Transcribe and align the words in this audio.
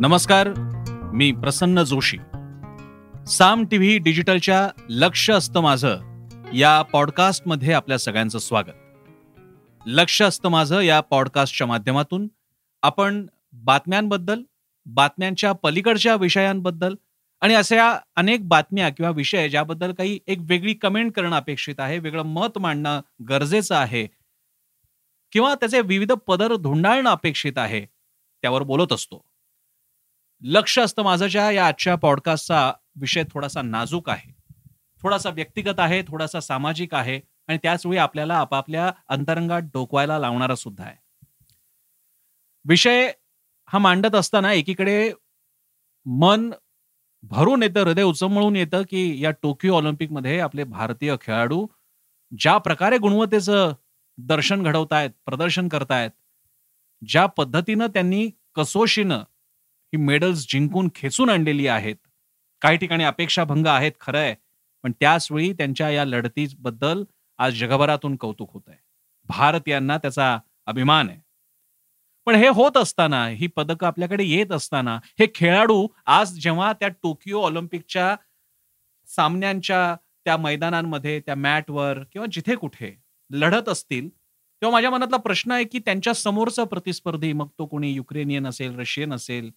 नमस्कार 0.00 0.48
मी 1.12 1.32
प्रसन्न 1.32 1.82
जोशी. 1.82 2.16
साम 3.26 3.64
टीव्ही 3.70 3.98
डिजिटलच्या 3.98 4.68
लक्ष 4.88 5.30
असतं 5.30 5.60
माझं 5.60 5.98
या 6.54 6.82
पॉडकास्टमध्ये 6.82 7.72
आपल्या 7.72 7.98
सगळ्यांचं 7.98 8.38
स्वागत. 8.38 8.72
लक्ष 9.86 10.22
असतं 10.22 10.48
माझं 10.48 10.80
या 10.80 11.00
पॉडकास्टच्या 11.00 11.66
माध्यमातून 11.66 12.28
आपण 12.82 13.26
बातम्यांबद्दल 13.52 14.42
बातम्यांच्या 14.86 15.52
पलीकडच्या 15.52 16.14
विषयांबद्दल 16.14 16.94
आणि 17.40 17.54
अशा 17.54 17.98
अनेक 18.16 18.48
बातम्या 18.48 18.88
किंवा 18.88 19.10
विषय 19.10 19.48
ज्याबद्दल 19.48 19.92
काही 19.92 20.18
एक 20.26 20.38
वेगळी 20.40 20.74
कमेंट 20.74 21.12
करणं 21.12 21.36
अपेक्षित 21.36 21.74
आहे 21.78 21.98
वेगळं 21.98 22.22
मत 22.22 22.58
मांडणं 22.58 23.00
गरजेचं 23.28 23.74
आहे 23.74 24.06
किंवा 25.32 25.54
त्याचे 25.54 25.80
विविध 25.80 26.12
पदर 26.12 26.54
धुंडाळणं 26.56 27.10
अपेक्षित 27.10 27.58
आहे 27.58 27.80
त्यावर 28.42 28.62
बोलत 28.62 28.92
असतो. 28.92 29.24
लक्ष 30.42 30.78
असतं 30.78 31.02
माझ्याच्या 31.02 31.50
या 31.50 31.66
आजच्या 31.66 31.94
पॉडकास्टचा 31.96 32.72
विषय 32.96 33.22
थोडासा 33.32 33.62
नाजूक 33.62 34.10
आहे. 34.10 34.32
थोडासा 35.02 35.30
व्यक्तिगत 35.30 35.80
आहे 35.80 36.02
थोडासा 36.02 36.40
सामाजिक 36.40 36.94
आहे 36.94 37.20
आणि 37.48 37.58
त्याच 37.62 37.86
वेळी 37.86 37.98
आपल्याला 37.98 38.34
आपापल्या 38.34 38.90
अंतरंगात 39.08 39.62
डोकवायला 39.62 40.18
लावणारा 40.18 40.54
सुद्धा 40.54 40.84
आहे. 40.84 40.96
विषय 42.64 43.10
हा 43.66 43.78
मांडत 43.78 44.14
असताना 44.14 44.52
एकीकडे 44.52 45.12
मन 46.06 46.50
भरून 47.22 47.62
येतं 47.62 47.80
हृदय 47.80 48.02
उचमळून 48.02 48.56
येतं 48.56 48.82
की 48.82 49.24
या 49.24 49.30
टोकियो 49.30 49.74
ऑलिम्पिकमध्ये 49.74 50.38
आपले 50.40 50.64
भारतीय 50.64 51.16
खेळाडू 51.20 51.66
ज्या 52.32 52.58
प्रकारे 52.58 52.98
गुणवत्तेचं 52.98 53.72
दर्शन 54.18 54.62
घडवतायत 54.62 55.10
प्रदर्शन 55.24 55.68
करतायत 55.68 56.10
ज्या 57.02 57.26
पद्धतीनं 57.26 57.86
त्यांनी 57.86 58.30
कसोशीनं 58.54 59.22
ही 59.96 60.02
मेडल्स 60.04 60.46
जिंकून 60.48 60.88
खेचून 60.94 61.30
आणलेली 61.30 61.66
आहेत. 61.66 61.96
काही 62.62 62.76
ठिकाणी 62.76 63.04
अपेक्षाभंग 63.04 63.66
आहेत 63.66 63.92
खरं 64.00 64.18
आहे 64.18 64.34
पण 64.84 64.92
त्याच 65.00 65.28
वेळी 65.30 65.52
त्यांच्या 65.52 65.90
या 65.90 66.04
लढतीबद्दल 66.04 67.02
आज 67.38 67.58
जगभरातून 67.58 68.16
कौतुक 68.16 68.52
होत 68.52 68.62
आहे 68.68 68.78
भारत 69.28 69.68
यांना 69.68 69.96
त्याचा 69.98 70.38
अभिमान 70.66 71.08
आहे. 71.08 71.20
पण 72.26 72.34
हे 72.34 72.48
होत 72.48 72.76
असताना 72.76 73.26
ही 73.28 73.46
पदकं 73.46 73.86
आपल्याकडे 73.86 74.24
येत 74.24 74.52
असताना 74.52 74.98
हे 75.18 75.26
खेळाडू 75.34 75.86
आज 76.06 76.32
जेव्हा 76.38 76.72
त्या 76.72 76.88
टोकियो 76.88 77.42
ऑलिम्पिकच्या 77.42 78.14
सामन्यांच्या 79.08 79.94
त्या 80.24 80.36
मैदानांमध्ये 80.36 81.20
त्या 81.20 81.34
मॅटवर 81.34 82.02
किंवा 82.12 82.26
जिथे 82.32 82.54
कुठे 82.54 82.94
लढत 83.30 83.68
असतील 83.68 84.08
तेव्हा 84.08 84.70
माझ्या 84.72 84.90
मनातला 84.90 85.16
प्रश्न 85.16 85.52
आहे 85.52 85.64
की 85.64 85.78
त्यांच्या 85.78 86.14
समोरचा 86.14 86.64
प्रतिस्पर्धी 86.64 87.32
मग 87.32 87.48
तो 87.58 87.66
कोणी 87.66 87.92
युक्रेनियन 87.92 88.46
असेल 88.46 88.78
रशियन 88.78 89.12
असेल 89.12 89.50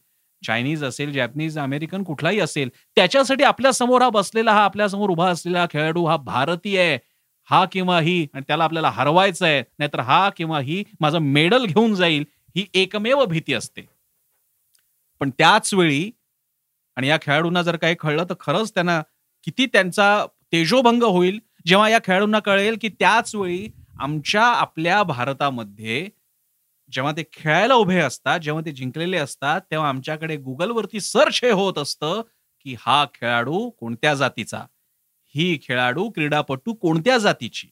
चायनीज 0.43 0.83
असेल 0.83 1.11
जॅपनीज 1.13 1.57
अमेरिकन 1.59 2.03
कुठलाही 2.03 2.39
असेल 2.39 2.69
त्याच्यासाठी 2.95 3.43
आपल्यासमोर 3.43 4.01
हा 4.01 4.09
बसलेला 4.09 4.53
हा 4.53 4.63
आपल्यासमोर 4.63 5.09
उभा 5.09 5.29
असलेला 5.29 5.65
खेळाडू 5.71 6.05
हा 6.05 6.17
भारतीय 6.17 6.79
आहे. 6.81 6.97
हा 7.49 7.63
किंवा 7.71 7.99
ही 7.99 8.25
आणि 8.33 8.43
त्याला 8.47 8.63
आपल्याला 8.63 8.89
हरवायचं 8.89 9.45
आहे 9.45 9.61
नाहीतर 9.79 9.99
हा 9.99 10.29
किंवा 10.29 10.59
ही 10.59 10.83
माझं 10.99 11.19
मेडल 11.19 11.65
घेऊन 11.65 11.95
जाईल 11.95 12.25
ही 12.55 12.65
एकमेव 12.73 13.23
भीती 13.25 13.53
असते. 13.53 13.85
पण 15.21 15.29
त्याच 15.29 15.73
वेळी 15.73 16.09
आणि 16.97 17.07
या 17.07 17.17
खेळाडूंना 17.21 17.61
जर 17.61 17.75
काही 17.75 17.95
कळलं 17.95 18.23
तर 18.29 18.33
खरंच 18.39 18.73
त्यांना 18.73 19.01
किती 19.43 19.65
त्यांचा 19.65 20.25
तेजोभंग 20.51 21.03
होईल 21.03 21.39
जेव्हा 21.65 21.89
या 21.89 21.99
खेळाडूंना 22.03 22.39
कळेल 22.39 22.77
की 22.81 22.89
त्याच 22.89 23.35
वेळी 23.35 23.67
आमच्या 23.99 24.43
आपल्या 24.43 25.01
भारतामध्ये 25.03 26.07
जेव्हा 26.91 27.11
ते 27.17 27.23
खेळायला 27.33 27.73
उभे 27.73 27.99
असतात 27.99 28.39
जेव्हा 28.39 28.65
ते 28.65 28.71
जिंकलेले 28.71 29.17
असतात 29.17 29.61
तेव्हा 29.71 29.89
आमच्याकडे 29.89 30.35
गुगलवरती 30.35 30.99
सर्च 30.99 31.39
हे 31.43 31.51
होत 31.51 31.77
असतं 31.77 32.21
की 32.65 32.75
हा 32.79 33.05
खेळाडू 33.13 33.69
कोणत्या 33.69 34.13
जातीचा? 34.13 34.63
ही 35.35 35.59
खेळाडू 35.63 36.09
क्रीडापटू 36.09 36.73
कोणत्या 36.73 37.17
जातीची? 37.17 37.67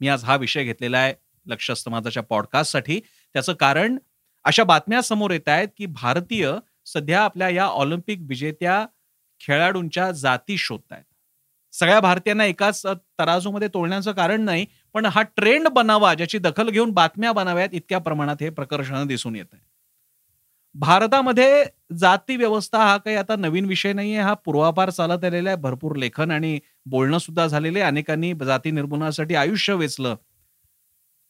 मी 0.00 0.08
आज 0.08 0.24
हा 0.24 0.36
विषय 0.36 0.64
घेतलेला 0.64 0.98
आहे 0.98 1.14
लक्ष 1.46 1.70
समाजाच्या 1.70 2.22
पॉडकास्टसाठी 2.22 3.00
त्याचं 3.32 3.52
कारण 3.52 3.98
अशा 4.44 4.64
बातम्या 4.64 5.02
समोर 5.02 5.30
येत 5.30 5.48
आहेत 5.48 5.68
की 5.76 5.86
भारतीय 5.86 6.52
सध्या 6.86 7.22
आपल्या 7.24 7.48
या 7.48 7.64
ऑलिम्पिक 7.64 8.18
विजेत्या 8.22 8.86
खेळाडूंच्या 9.40 10.10
जाती 10.10 10.58
शोधत 10.58 10.92
आहेत 10.92 11.04
सगळ्या 11.72 12.00
भारतीयांना 12.00 12.44
एकाच 12.44 12.86
तराजूमध्ये 13.18 13.68
तोडण्याचं 13.68 14.12
कारण 14.12 14.40
नाही 14.40 14.66
पण 14.94 15.06
हा 15.06 15.22
ट्रेंड 15.36 15.68
बनावा 15.68 16.14
ज्याची 16.14 16.38
दखल 16.38 16.70
घेऊन 16.70 16.90
बातम्या 16.90 17.32
बनाव्यात 17.32 17.68
इतक्या 17.72 17.98
प्रमाणात 17.98 18.36
हे 18.40 18.50
प्रकर्षण 18.50 19.06
दिसून 19.06 19.36
येत 19.36 19.46
आहे. 19.52 19.62
भारतामध्ये 20.74 21.64
जाती 21.98 22.36
व्यवस्था 22.36 22.78
हा 22.78 22.96
काही 22.96 23.16
आता 23.16 23.36
नवीन 23.36 23.64
विषय 23.64 23.92
नाहीये. 23.92 24.18
हा 24.18 24.34
पूर्वापार 24.34 24.90
चालत 24.90 25.24
आलेला 25.24 25.50
आहे. 25.50 25.58
भरपूर 25.58 25.96
लेखन 25.96 26.30
आणि 26.30 26.58
बोलणं 26.86 27.18
सुद्धा 27.18 27.46
झालेले. 27.46 27.80
अनेकांनी 27.80 28.32
जाती 28.46 28.70
निर्मूलनासाठी 28.70 29.34
आयुष्य 29.34 29.74
वेचलं. 29.74 30.14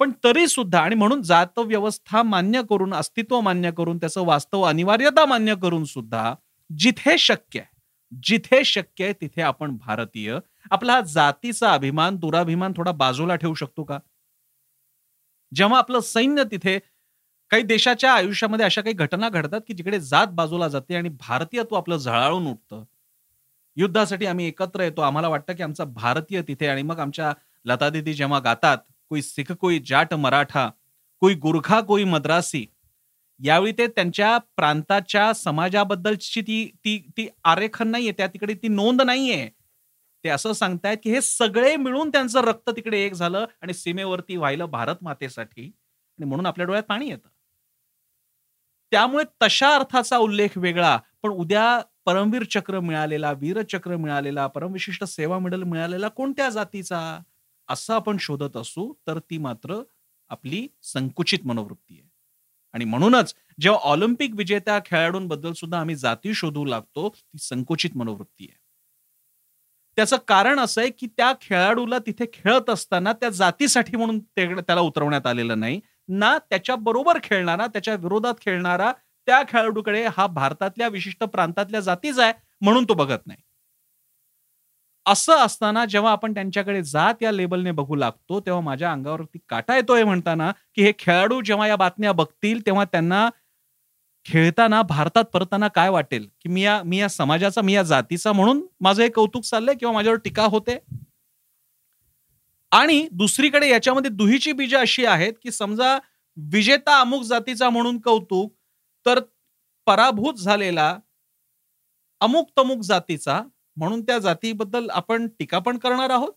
पण 0.00 0.12
तरी 0.24 0.46
सुद्धा 0.46 0.80
आणि 0.80 0.94
म्हणून 0.94 1.22
जात 1.22 1.58
व्यवस्था 1.58 2.22
मान्य 2.22 2.62
करून 2.70 2.94
अस्तित्व 2.94 3.40
मान्य 3.40 3.70
करून 3.70 3.98
त्याचं 3.98 4.24
वास्तव 4.24 4.62
अनिवार्यता 4.62 5.24
मान्य 5.26 5.54
करून 5.62 5.84
सुद्धा 5.84 6.34
जिथे 6.70 7.18
शक्य 7.18 7.60
आहे 7.60 7.76
जिथे 8.22 8.64
शक्य 8.64 9.04
आहे 9.04 9.12
तिथे 9.12 9.42
आपण 9.42 9.76
भारतीय 9.76 10.38
आपला 10.70 11.00
जातीचा 11.00 11.72
अभिमान 11.72 12.16
दुराभिमान 12.16 12.72
थोडा 12.76 12.92
बाजूला 12.92 13.36
ठेवू 13.36 13.54
शकतो 13.54 13.84
का? 13.84 13.98
जेव्हा 15.52 15.78
आपलं 15.78 16.00
सैन्य 16.00 16.44
तिथे 16.44 16.78
काही 17.50 17.62
देशाच्या 17.62 18.12
आयुष्यामध्ये 18.12 18.64
अशा 18.66 18.80
काही 18.80 18.94
घटना 18.94 19.28
घडतात 19.28 19.60
की 19.68 19.74
जिकडे 19.74 20.00
जात 20.00 20.26
बाजूला 20.32 20.68
जाते 20.68 20.96
आणि 20.96 21.08
भारतीयत्व 21.08 21.76
आपलं 21.76 21.96
झळाळून 21.96 22.46
उठतं. 22.46 22.84
युद्धासाठी 23.76 24.26
आम्ही 24.26 24.46
एकत्र 24.46 24.82
येतो. 24.82 25.00
आम्हाला 25.00 25.28
वाटतं 25.28 25.54
की 25.54 25.62
आमचा 25.62 25.84
भारतीय 25.84 26.42
तिथे 26.48 26.66
आणि 26.66 26.82
मग 26.82 26.98
आमच्या 26.98 27.32
लता 27.64 27.88
दिदी 27.90 28.14
जेव्हा 28.14 28.38
गातात 28.38 28.78
कोई 29.10 29.22
सिख 29.22 29.52
कोई 29.52 29.78
जाट 29.86 30.14
मराठा 30.14 30.68
कोई 31.22 31.34
गुरखा 31.34 31.80
कोई 31.80 32.04
मद्रासी 32.04 32.66
यावेळी 33.40 33.72
ते 33.78 33.86
त्यांच्या 33.86 34.38
प्रांताच्या 34.56 35.32
समाजाबद्दलची 35.32 36.40
ती 36.42 36.64
ती 36.84 36.98
ती 37.16 37.28
आरेखन 37.44 37.88
नाहीये. 37.88 38.12
त्या 38.12 38.26
तिकडे 38.26 38.54
ती 38.54 38.68
नोंद 38.68 39.02
नाहीये. 39.02 39.48
ते 40.24 40.28
असं 40.28 40.52
सांगतायत 40.52 40.96
की 41.02 41.10
हे 41.10 41.20
सगळे 41.20 41.76
मिळून 41.76 42.10
त्यांचं 42.10 42.40
रक्त 42.40 42.70
तिकडे 42.70 43.00
एक 43.04 43.12
झालं 43.12 43.46
आणि 43.62 43.74
सीमेवरती 43.74 44.36
व्हायलं 44.36 44.66
भारत 44.66 44.96
मातेसाठी 45.02 45.64
आणि 45.64 46.24
म्हणून 46.24 46.46
आपल्या 46.46 46.66
डोळ्यात 46.66 46.84
पाणी 46.84 47.08
येतं. 47.10 47.28
त्यामुळे 48.92 49.24
तशा 49.42 49.74
अर्थाचा 49.74 50.16
उल्लेख 50.16 50.48
वेगळा 50.56 50.98
पण 51.22 51.30
उद्या 51.30 51.80
परमवीर 52.04 52.42
चक्र 52.50 52.80
मिळालेला 52.80 53.32
वीरचक्र 53.32 53.96
मिळालेला 53.96 54.46
परमविशिष्ट 54.46 55.04
सेवा 55.04 55.38
मेडल 55.38 55.62
मिळालेला 55.62 56.08
कोणत्या 56.08 56.48
जातीचा? 56.50 57.18
असं 57.68 57.94
आपण 57.94 58.16
शोधत 58.20 58.56
असू 58.56 58.92
तर 59.06 59.18
ती 59.18 59.38
मात्र 59.38 59.82
आपली 60.28 60.66
संकुचित 60.82 61.38
मनोवृत्ती 61.44 61.94
आहे. 61.94 62.08
आणि 62.72 62.84
म्हणूनच 62.84 63.34
जेव्हा 63.60 63.80
ऑलिम्पिक 63.82 64.34
विजेत्या 64.34 64.78
खेळाडूंबद्दल 64.86 65.52
सुद्धा 65.52 65.80
आम्ही 65.80 65.94
जाती 65.94 66.34
शोधू 66.34 66.64
लागतो 66.64 67.08
ती 67.08 67.38
संकुचित 67.38 67.90
मनोवृत्ती 67.96 68.44
आहे. 68.44 68.67
त्याचं 69.98 70.16
कारण 70.28 70.58
असं 70.60 70.80
आहे 70.80 70.90
की 70.90 71.06
त्या 71.06 71.32
खेळाडूला 71.40 71.98
तिथे 71.98 72.24
खेळत 72.32 72.70
असताना 72.70 73.12
त्या 73.12 73.28
जातीसाठी 73.30 73.96
म्हणून 73.96 74.18
त्याला 74.36 74.80
उतरवण्यात 74.80 75.26
आलेलं 75.26 75.60
नाही. 75.60 75.80
ना 76.08 76.36
त्याच्या 76.50 76.76
बरोबर 76.76 77.18
खेळणारा 77.22 77.66
त्याच्या 77.66 77.94
विरोधात 77.94 78.34
खेळणारा 78.40 78.92
त्या 79.28 79.42
खेळाडूकडे 79.48 80.06
हा 80.16 80.26
भारतातल्या 80.26 80.88
विशिष्ट 80.88 81.24
प्रांतातल्या 81.24 81.80
जातीच 81.80 82.18
आहे 82.18 82.32
म्हणून 82.62 82.84
तो 82.84 82.94
बघत 82.94 83.26
नाही. 83.26 83.38
असं 85.06 85.36
असताना 85.36 85.84
जेव्हा 85.84 86.12
आपण 86.12 86.34
त्यांच्याकडे 86.34 86.82
जात 86.82 87.22
या 87.22 87.30
लेबलने 87.32 87.70
बघू 87.70 87.94
लागतो 87.94 88.40
तेव्हा 88.40 88.60
माझ्या 88.62 88.90
अंगावरती 88.92 89.38
काटा 89.48 89.76
येतोय 89.76 90.04
म्हणताना 90.04 90.50
की 90.74 90.82
हे 90.82 90.92
खेळाडू 90.98 91.40
जेव्हा 91.40 91.66
या 91.68 91.76
बातम्या 91.76 92.12
बघतील 92.12 92.66
तेव्हा 92.66 92.84
त्यांना 92.84 93.28
खेळताना 94.28 94.80
भारतात 94.84 95.24
परताना 95.32 95.68
काय 95.70 95.88
वाटेल? 95.90 96.26
की 96.42 96.48
मी 96.48 96.62
या 96.62 96.82
मी 96.84 96.98
या 96.98 97.08
समाजाचा 97.08 97.62
मी 97.62 97.74
या 97.74 97.82
जातीचा 97.84 98.32
म्हणून 98.32 98.62
माझं 98.80 99.02
हे 99.02 99.08
कौतुक 99.10 99.44
चाललंय 99.44 99.74
किंवा 99.74 99.92
माझ्यावर 99.94 100.18
टीका 100.24 100.44
होते? 100.46 100.78
आणि 102.72 103.06
दुसरीकडे 103.12 103.68
याच्यामध्ये 103.68 104.10
दुहीची 104.12 104.52
बीज 104.52 104.74
अशी 104.74 105.04
आहेत 105.06 105.32
की 105.42 105.50
समजा 105.50 105.96
विजेता 106.36 107.00
अमुक 107.00 107.22
जातीचा 107.24 107.68
म्हणून 107.70 107.98
कौतुक 108.00 108.52
तर 109.06 109.20
पराभूत 109.86 110.34
झालेला 110.34 110.96
अमुक 112.20 112.48
तमुक 112.56 112.80
जातीचा 112.82 113.40
म्हणून 113.76 114.00
त्या 114.02 114.18
जातीबद्दल 114.18 114.88
आपण 114.92 115.26
टीका 115.38 115.58
पण 115.58 115.78
करणार 115.78 116.10
आहोत? 116.10 116.32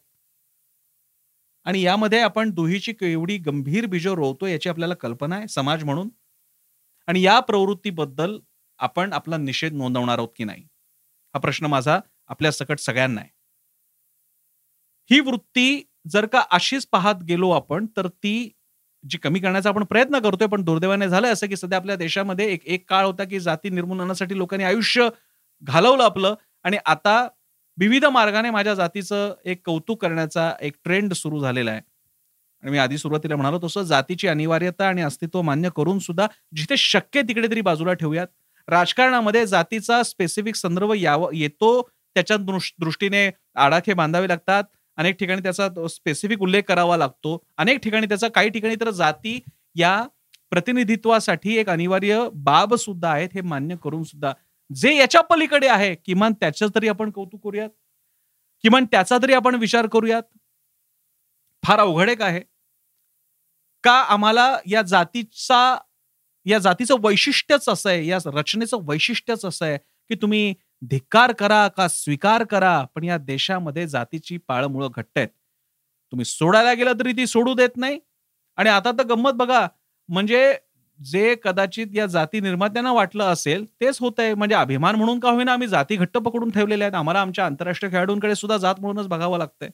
आणि 1.66 1.82
यामध्ये 1.82 2.20
आपण 2.22 2.50
दुहीची 2.52 2.94
एवढी 3.04 3.38
गंभीर 3.38 3.86
बीज 3.86 4.08
रोवतो 4.10 4.46
याची 4.48 4.70
आपल्याला 4.70 4.94
कल्पना 4.96 5.36
आहे 5.36 5.48
समाज 5.48 5.84
म्हणून? 5.84 6.10
आणि 7.12 7.22
या 7.22 7.40
प्रवृत्तीबद्दल 7.42 8.38
आपण 8.80 9.13
आपला 9.13 9.38
निषेध 9.38 9.74
नोंदवणार 9.74 10.18
आहोत 10.18 10.30
की 10.36 10.44
नाही? 10.44 10.63
हा 11.36 11.40
प्रश्न 11.40 11.66
माझा 11.66 12.00
आपल्या 12.28 12.52
सकट 12.52 12.80
सगळ्यांना 12.80 13.22
आहे. 13.22 13.30
ही 15.10 15.19
वृत्ती 15.19 15.81
जर 16.08 16.25
का 16.25 16.40
अशीच 16.52 16.86
पाहत 16.88 17.24
गेलो 17.24 17.50
आपण 17.52 17.86
तर 17.98 18.08
ती 18.08 18.34
जी 19.04 19.18
कमी 19.18 19.40
करण्याचा 19.40 19.69
आपण 19.69 19.84
प्रयत्न 19.84 20.19
करतोय 20.19 20.48
पण 20.48 20.63
दुर्दैवाने 20.63 21.08
झालं 21.10 21.28
असं 21.28 21.48
की 21.48 21.56
सध्या 21.56 21.78
आपल्या 21.78 21.96
देशामध्ये 21.96 22.46
एक 22.46 22.66
एक 22.68 22.90
काळ 22.90 23.06
होता 23.06 23.24
की 23.24 23.40
जाती 23.40 23.69
निर्मूलनासाठी 23.69 24.38
लोकांनी 24.38 24.64
आयुष्य 24.64 25.07
घालवलं 25.64 26.04
आपलं 26.04 26.36
आणि 26.66 26.78
आता 26.86 27.18
विविध 27.78 28.06
मार्गाने 28.06 28.50
माझ्या 28.50 28.74
जातीचं 28.74 29.34
एक 29.46 29.62
कौतुक 29.66 30.02
करण्याचा 30.02 30.52
एक 30.62 30.75
ट्रेंड 30.84 31.14
सुरू 31.14 31.40
झालेला 31.40 31.72
आहे. 31.72 31.81
आणि 32.63 32.72
मी 32.72 32.78
आधी 32.78 32.98
सुरुवातीला 32.98 33.36
म्हणालो 33.36 33.60
तसं 33.63 33.84
जातीची 33.84 34.28
अनिवार्यता 34.28 34.88
आणि 34.88 35.02
अस्तित्व 35.02 35.42
मान्य 35.42 35.69
करून 35.75 36.00
सुद्धा 36.00 36.28
जिथे 36.56 36.78
शक्य 36.78 37.22
तिकडे 37.22 37.48
तरी 37.52 37.62
बाजूला 37.62 37.94
ठेवूयात. 37.94 38.28
राजकारणामध्ये 38.68 39.46
जातीचा 39.46 40.02
स्पेसिफिक 40.04 40.56
संदर्भ 40.56 40.92
याव 40.98 41.30
येतो 41.34 41.81
त्याच्या 42.16 42.38
दृष्टीने 42.80 43.30
आडाखे 43.56 43.94
बांधावे 43.94 44.28
लागतात 44.28 44.63
अनेक 44.98 45.16
ठिकाणी 45.19 45.42
त्याचा 45.42 45.88
स्पेसिफिक 45.90 46.42
उल्लेख 46.42 46.63
करावा 46.68 46.98
लागतो. 46.98 47.38
अनेक 47.58 47.80
ठिकाणी 47.80 48.08
त्याचा 48.08 48.28
काही 48.28 48.50
ठिकाणी 48.50 48.75
तर 48.75 48.90
जाती 48.92 49.40
या 49.75 50.02
प्रतिनिधित्वासाठी 50.52 51.56
एक 51.57 51.69
अनिवार्य 51.69 52.19
बाब 52.36 52.74
सुद्धा 52.75 53.12
आहेत 53.12 53.30
हे 53.34 53.42
मान्य 53.42 53.75
करून 53.84 54.04
सुद्धा. 54.04 54.34
जे 54.69 54.96
याच्या 54.96 55.22
पलीकडे 55.22 55.68
आहे 55.68 55.94
किमान 55.96 56.34
त्याचं 56.34 56.68
तरी 56.75 56.88
आपण 56.88 57.10
कौतुक 57.12 57.44
करूयात. 57.44 57.69
किमान 58.64 58.86
त्याचा 58.86 59.18
तरी 59.24 59.34
आपण 59.34 59.56
विचार 59.56 59.88
करूयात. 59.88 60.24
फार 61.64 61.80
अवघड 61.80 62.10
एक 62.10 62.22
आहे. 62.22 62.42
का 63.83 63.94
आम्हाला 64.10 64.56
या 64.68 64.81
जातीचा 64.83 65.78
या 66.45 66.57
जातीचं 66.60 66.95
वैशिष्ट्यच 67.04 67.68
असं 67.69 67.89
आहे 67.89 68.06
या 68.07 68.18
रचनेचं 68.28 68.78
वैशिष्ट्यच 68.86 69.45
असं 69.45 69.66
आहे 69.66 69.78
की 70.10 70.16
तुम्ही 70.22 70.54
धिक्कार 70.81 71.31
करा 71.31 71.68
का 71.68 71.88
स्वीकार 71.88 72.44
करा 72.44 72.81
पण 72.95 73.04
या 73.04 73.18
देशामध्ये 73.18 73.88
जातीची 73.88 74.38
पाळमुळं 74.48 74.89
घट्ट 74.95 75.18
आहेत. 75.18 75.28
तुम्ही 76.13 76.25
सोडायला 76.25 76.74
गेला 76.74 76.94
तरी 77.00 77.12
ती 77.18 77.28
सोडू 77.28 77.54
देत 77.54 77.78
नाही. 77.78 78.00
आणि 78.57 78.69
आता 78.69 78.92
तर 78.92 79.04
गंमत 79.06 79.33
बघा 79.36 79.68
म्हणजे 80.10 80.54
जे 81.00 81.36
कदाचित 81.44 81.88
या 81.94 82.06
जाती 82.07 82.39
निर्मात्यांना 82.39 82.92
वाटलं 82.94 83.24
असेल 83.25 83.66
तेच 83.81 83.98
होत 84.01 84.19
आहे. 84.19 84.33
म्हणजे 84.33 84.56
अभिमान 84.56 84.95
म्हणून 84.95 85.19
का 85.19 85.30
होईना 85.31 85.54
आम्ही 85.54 85.68
जाती 85.68 85.95
घट्ट 85.98 86.18
पकडून 86.18 86.50
ठेवलेल्या 86.51 86.88
आहेत. 86.88 86.95
आम्हाला 86.95 87.22
आमच्या 87.22 87.45
आंतरराष्ट्रीय 87.45 87.92
खेळाडूंकडे 87.92 88.36
सुद्धा 88.36 88.57
जात 88.57 88.80
म्हणूनच 88.81 89.07
बघावं 89.07 89.38
लागतंय. 89.38 89.69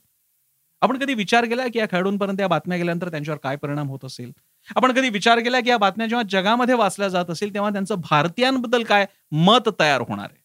आपण 0.82 0.98
कधी 0.98 1.14
विचार 1.14 1.46
केला 1.46 1.68
की 1.68 1.80
या 1.80 1.86
खेळाडूंपर्यंत 1.86 2.40
या 2.42 2.48
बातम्या 2.48 2.78
गेल्यानंतर 2.78 3.10
त्यांच्यावर 3.10 3.40
काय 3.40 3.56
परिणाम 3.56 3.90
होत 3.90 4.06
असेल? 4.06 4.32
आपण 4.76 4.92
कधी 4.92 5.10
विचार 5.10 5.40
केला 5.40 5.60
की 5.60 5.70
या 5.70 5.78
बातम्या 5.78 6.08
जेव्हा 6.08 6.24
जगामध्ये 6.32 6.76
वाचल्या 6.76 7.08
जात 7.10 7.30
असेल 7.30 7.54
तेव्हा 7.54 7.70
त्यांचं 7.70 7.96
भारतीयांबद्दल 8.02 8.84
काय 8.84 9.06
मत 9.32 9.70
तयार 9.80 10.02
होणार 10.02 10.30
आहे? 10.30 10.40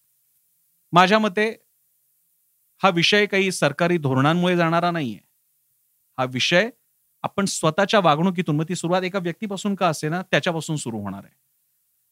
माझ्या 0.93 1.19
मते 1.19 1.50
हा 2.82 2.88
विषय 2.90 3.26
काही 3.26 3.50
सरकारी 3.52 3.99
धोरणांमुळे 3.99 4.56
जाणारा 4.56 4.90
नाहीये. 4.90 5.19
हा 6.19 6.25
विषय 6.25 6.69
आपण 7.25 7.44
स्वतःच्या 7.44 8.00
वागणुकीतून 8.00 8.56
मग 8.56 8.64
ती 8.69 8.75
सुरुवात 8.75 9.02
एका 9.02 9.19
व्यक्तीपासून 9.19 9.75
का 9.75 9.88
असे 9.88 10.08
ना 10.08 10.23
त्याच्यापासून 10.23 10.76
सुरू 10.76 11.00
होणार 11.00 11.25
आहे. 11.25 11.35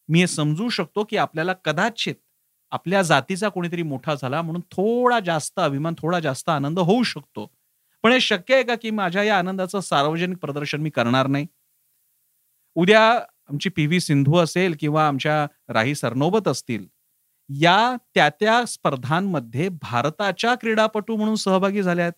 मी 0.08 0.20
हे 0.20 0.26
समजू 0.26 0.69
शकतो 0.69 1.05
की 1.05 1.16
आपल्याला 1.16 1.52
कदाचित 1.64 2.14
आपल्या 2.73 3.02
जातीचा 3.02 3.49
कोणीतरी 3.49 3.82
मोठा 3.82 4.14
झाला 4.14 4.43
म्हणून 4.43 4.62
थोडा 4.73 5.19
जास्त 5.20 5.61
अभिमान 5.61 5.94
थोडा 5.99 6.20
जास्त 6.20 6.49
आनंद 6.49 6.78
होऊ 6.78 7.02
शकतो. 7.02 7.46
पण 8.05 8.12
हे 8.12 8.20
शक्य 8.20 8.55
आहे 8.55 8.62
का 8.64 8.75
की 8.75 8.91
माझ्या 8.91 9.23
या 9.23 9.38
आनंदाचं 9.38 9.81
सार्वजनिक 9.81 10.38
प्रदर्शन 10.38 10.81
मी 10.81 10.91
करणार 10.91 11.26
नाही? 11.26 11.47
उद्या 12.76 13.02
आमची 13.50 13.69
पी 13.69 13.87
व्ही 13.87 14.00
सिंधू 14.00 14.37
असेल 14.38 14.75
किंवा 14.81 15.06
आमच्या 15.08 15.47
राही 15.69 15.94
सरनोबत 15.94 16.49
असतील 16.49 16.87
या 17.50 17.76
त्या 18.14 18.29
त्या 18.31 18.64
स्पर्धांमध्ये 18.67 19.69
भारताच्या 19.82 20.55
क्रीडापटू 20.55 21.17
म्हणून 21.17 21.35
सहभागी 21.37 21.82
झाल्या 21.82 22.05
आहेत 22.05 22.12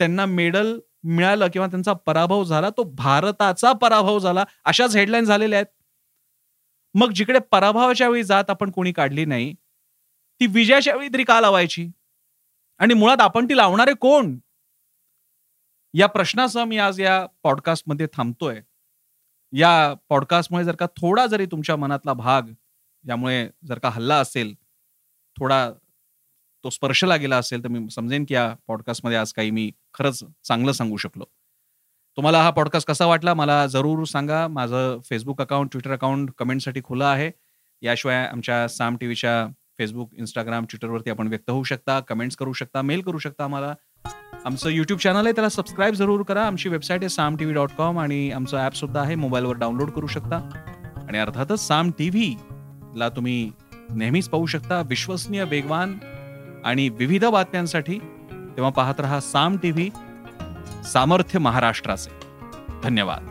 त्यांना 0.00 0.26
मेडल 0.26 0.78
मिळालं 1.06 1.48
किंवा 1.52 1.66
त्यांचा 1.68 1.92
पराभव 2.06 2.44
झाला 2.44 2.68
तो 2.70 2.82
भारताचा 2.94 3.72
पराभव 3.72 4.18
झाला 4.18 4.44
अशाच 4.64 4.96
हेडलाईन 4.96 5.24
झालेल्या 5.24 5.58
आहेत. 5.58 5.66
मग 6.94 7.10
जिकडे 7.12 7.38
पराभवाच्या 7.52 8.08
वेळी 8.08 8.22
जात 8.24 8.50
आपण 8.50 8.70
कोणी 8.70 8.92
काढली 8.92 9.24
नाही 9.24 9.52
ती 10.40 10.46
विजयाच्या 10.46 10.94
वेळी 10.96 11.08
तरी 11.14 11.24
का 11.24 11.40
लावायची? 11.40 11.90
आणि 12.80 12.94
मुळात 12.94 13.20
आपण 13.20 13.46
ती 13.48 13.56
लावणारे 13.56 13.92
कोण? 14.00 14.36
या 15.94 16.06
प्रश्नासह 16.06 16.64
मी 16.64 16.78
आज 16.78 17.00
या 17.00 17.26
पॉडकास्टमध्ये 17.42 18.06
थांबतोय. 18.12 18.60
या 19.52 19.94
पॉडकास्टमुळे 20.08 20.64
जर 20.64 20.76
का 20.76 20.86
थोडा 20.86 21.26
जरी 21.26 21.46
तुमच्या 21.46 21.76
मनातला 21.76 22.12
भाग 22.12 22.42
यामुळे 23.08 23.48
जर 23.66 23.78
का 23.78 23.88
हल्ला 23.88 24.16
असेल 24.16 24.54
थोडा 25.38 25.70
तो 26.64 26.70
स्पर्शला 26.70 27.16
गेला 27.16 27.36
असेल 27.36 27.64
तर 27.64 27.68
मी 27.68 27.90
समजेन 27.90 28.24
की 28.24 28.34
या 28.34 28.54
पॉडकास्टमध्ये 28.66 29.18
आज 29.18 29.32
काही 29.32 29.50
मी 29.50 29.70
खरंच 29.94 30.24
चांगलं 30.44 30.72
सांगू 30.72 30.96
शकलो. 30.96 31.24
तुम्हाला 32.16 32.42
हा 32.42 32.50
पॉडकास्ट 32.50 32.88
कसा 32.88 33.06
वाटला 33.06 33.34
मला 33.34 33.66
जरूर 33.66 34.04
सांगा. 34.04 34.48
माझं 34.48 34.98
फेसबुक 35.04 35.40
अकाउंट 35.42 35.70
ट्विटर 35.70 35.92
अकाउंट 35.92 36.30
कमेंटसाठी 36.38 36.80
खुलं 36.84 37.04
आहे. 37.04 37.30
याशिवाय 37.82 38.26
आमच्या 38.26 38.68
साम 38.68 38.96
टी 38.96 39.06
व्हीच्या 39.06 39.46
फेसबुक 39.78 40.14
इंस्टाग्राम 40.14 40.64
ट्विटरवरती 40.64 41.10
आपण 41.10 41.28
व्यक्त 41.28 41.50
होऊ 41.50 41.64
शकता 41.64 42.00
कमेंट्स 42.00 42.36
करू 42.36 42.52
शकता 42.52 42.82
मेल 42.82 43.00
करू 43.00 43.18
शकता 43.18 43.44
आम्हाला. 43.44 43.74
आमचं 44.46 44.70
युट्यूब 44.70 45.00
चॅनल 45.00 45.24
आहे 45.24 45.32
त्याला 45.32 45.48
सबस्क्राईब 45.48 45.94
जरूर 45.94 46.22
करा. 46.22 46.46
आमची 46.46 46.68
वेबसाईट 46.68 47.00
आहे 47.00 47.08
Saam 47.08 47.36
T 47.36 47.44
V 47.44 47.54
dot 47.54 47.70
com 47.78 47.98
आणि 47.98 48.30
आमचं 48.30 48.56
ॲप 48.56 48.74
सुद्धा 48.74 49.00
आहे 49.00 49.14
मोबाईलवर 49.14 49.56
डाउनलोड 49.56 49.90
करू 49.90 50.06
शकता. 50.06 50.36
आणि 51.08 51.18
अर्थातच 51.18 51.60
साम 51.60 51.90
टी 51.98 52.10
व्ही 52.10 52.36
ला 52.96 53.08
तुम्ही 53.08 53.52
नेहमीच 53.90 54.28
पाहू 54.28 54.46
शकता. 54.46 54.82
विश्वसनीय 54.86 55.44
वेगवान 55.44 55.98
आणि 56.64 56.88
विविध 56.88 57.24
बातम्यांसाठी 57.24 57.98
तेव्हा 58.56 58.70
पाहत 58.70 59.00
रहा 59.00 59.20
साम 59.20 59.56
टी 59.56 59.70
व्ही 59.70 59.90
सामर्थ्य 60.84 61.38
महाराष्ट्राचे. 61.38 62.10
धन्यवाद. 62.82 63.28